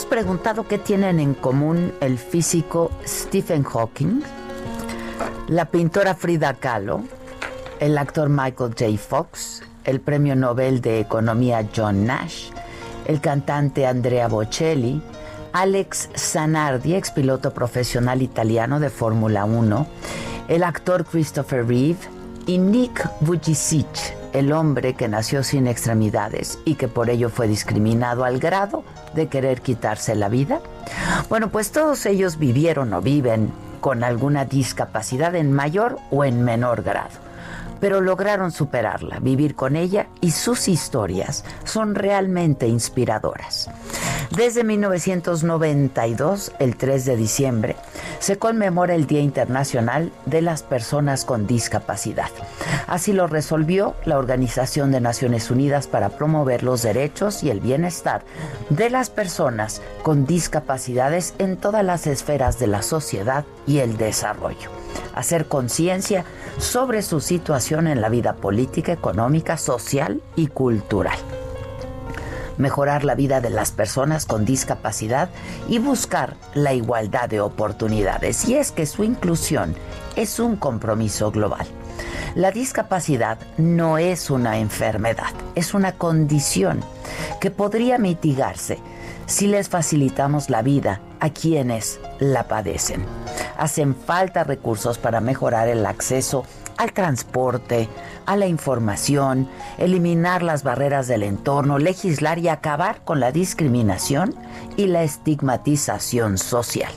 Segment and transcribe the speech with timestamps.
[0.00, 4.22] Hemos preguntado qué tienen en común el físico Stephen Hawking,
[5.48, 7.02] la pintora Frida Kahlo,
[7.80, 8.96] el actor Michael J.
[8.96, 12.48] Fox, el premio Nobel de Economía John Nash,
[13.04, 15.02] el cantante Andrea Bocelli,
[15.52, 19.86] Alex Zanardi, ex piloto profesional italiano de Fórmula 1,
[20.48, 21.98] el actor Christopher Reeve
[22.46, 28.24] y Nick Vujicic, el hombre que nació sin extremidades y que por ello fue discriminado
[28.24, 30.60] al grado de querer quitarse la vida?
[31.28, 36.82] Bueno, pues todos ellos vivieron o viven con alguna discapacidad en mayor o en menor
[36.82, 37.30] grado
[37.80, 43.70] pero lograron superarla, vivir con ella y sus historias son realmente inspiradoras.
[44.36, 47.76] Desde 1992, el 3 de diciembre,
[48.20, 52.30] se conmemora el Día Internacional de las Personas con Discapacidad.
[52.86, 58.22] Así lo resolvió la Organización de Naciones Unidas para promover los derechos y el bienestar
[58.68, 64.70] de las personas con discapacidades en todas las esferas de la sociedad y el desarrollo.
[65.14, 66.24] Hacer conciencia
[66.58, 71.18] sobre su situación en la vida política, económica, social y cultural
[72.60, 75.30] mejorar la vida de las personas con discapacidad
[75.68, 78.48] y buscar la igualdad de oportunidades.
[78.48, 79.74] Y es que su inclusión
[80.16, 81.66] es un compromiso global.
[82.34, 86.80] La discapacidad no es una enfermedad, es una condición
[87.40, 88.78] que podría mitigarse
[89.26, 93.04] si les facilitamos la vida a quienes la padecen.
[93.58, 96.44] Hacen falta recursos para mejorar el acceso
[96.80, 97.90] al transporte,
[98.24, 99.46] a la información,
[99.76, 104.34] eliminar las barreras del entorno, legislar y acabar con la discriminación
[104.78, 106.90] y la estigmatización social.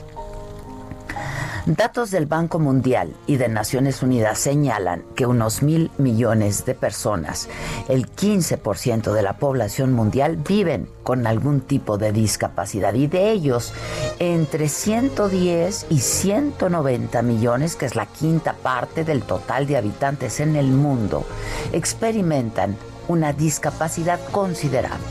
[1.66, 7.48] Datos del Banco Mundial y de Naciones Unidas señalan que unos mil millones de personas,
[7.88, 13.72] el 15% de la población mundial, viven con algún tipo de discapacidad y de ellos
[14.18, 20.56] entre 110 y 190 millones, que es la quinta parte del total de habitantes en
[20.56, 21.24] el mundo,
[21.72, 22.76] experimentan
[23.08, 25.06] una discapacidad considerable.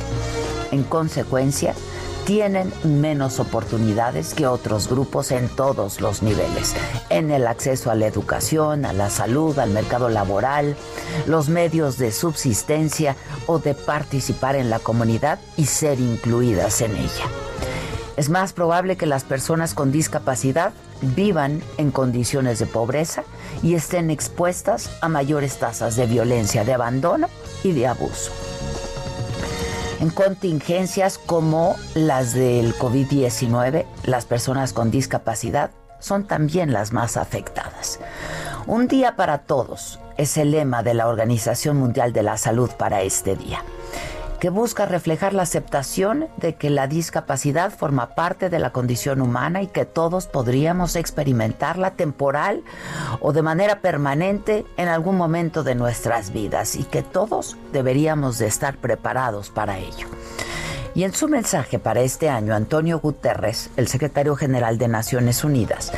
[0.72, 1.74] En consecuencia,
[2.25, 6.75] tienen menos oportunidades que otros grupos en todos los niveles,
[7.09, 10.75] en el acceso a la educación, a la salud, al mercado laboral,
[11.28, 17.25] los medios de subsistencia o de participar en la comunidad y ser incluidas en ella.
[18.16, 23.23] Es más probable que las personas con discapacidad vivan en condiciones de pobreza
[23.64, 27.28] y estén expuestas a mayores tasas de violencia, de abandono
[27.64, 28.31] y de abuso
[30.03, 38.02] en contingencias como las del COVID-19, las personas con discapacidad son también las más afectadas.
[38.67, 43.02] Un día para todos es el lema de la Organización Mundial de la Salud para
[43.02, 43.64] este día
[44.43, 49.61] que busca reflejar la aceptación de que la discapacidad forma parte de la condición humana
[49.61, 52.61] y que todos podríamos experimentarla temporal
[53.22, 58.47] o de manera permanente en algún momento de nuestras vidas y que todos deberíamos de
[58.47, 60.09] estar preparados para ello.
[60.93, 65.93] Y en su mensaje para este año, Antonio Guterres, el secretario general de Naciones Unidas,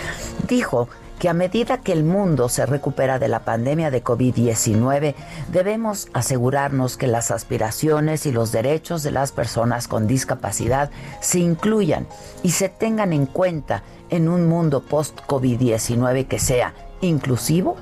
[0.48, 0.88] Dijo
[1.20, 5.16] que a medida que el mundo se recupera de la pandemia de COVID-19,
[5.52, 10.92] debemos asegurarnos que las aspiraciones y los derechos de las personas con discapacidad
[11.22, 12.08] se incluyan
[12.44, 17.78] y se tengan en cuenta en un mundo post-COVID-19 que sea inclusivo,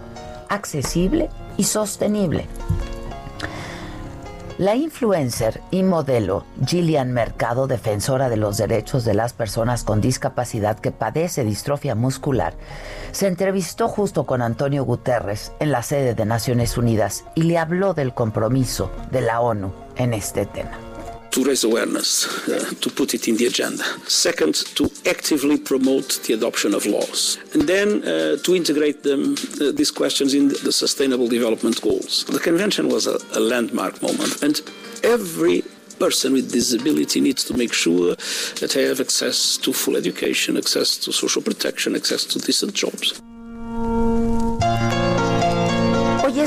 [0.50, 2.48] accesible y sostenible.
[4.60, 10.78] La influencer y modelo Gillian Mercado, defensora de los derechos de las personas con discapacidad
[10.78, 12.54] que padece distrofia muscular,
[13.12, 17.96] se entrevistó justo con Antonio Guterres en la sede de Naciones Unidas y le habló
[17.96, 20.93] del compromiso de la ONU en este tema.
[21.34, 23.84] To raise awareness, uh, to put it in the agenda.
[24.08, 27.40] Second, to actively promote the adoption of laws.
[27.54, 32.26] And then uh, to integrate them, uh, these questions in the Sustainable Development Goals.
[32.26, 34.62] The convention was a, a landmark moment, and
[35.04, 35.64] every
[35.98, 38.16] person with disability needs to make sure
[38.60, 43.22] that they have access to full education, access to social protection, access to decent jobs.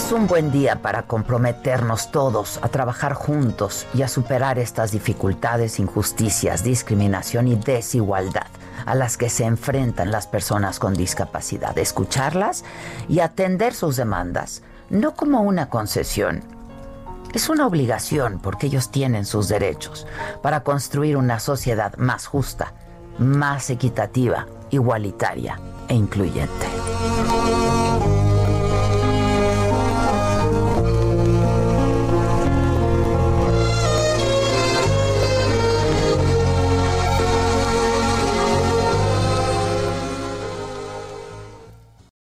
[0.07, 5.81] Es un buen día para comprometernos todos a trabajar juntos y a superar estas dificultades,
[5.81, 8.47] injusticias, discriminación y desigualdad
[8.85, 11.77] a las que se enfrentan las personas con discapacidad.
[11.77, 12.63] Escucharlas
[13.09, 16.45] y atender sus demandas, no como una concesión.
[17.35, 20.07] Es una obligación porque ellos tienen sus derechos
[20.41, 22.75] para construir una sociedad más justa,
[23.19, 25.59] más equitativa, igualitaria
[25.89, 26.67] e incluyente.